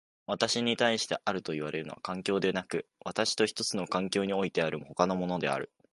[0.25, 5.71] 私に対してあるといわれるのは環境でなく、私と一つの環境においてある他のものである。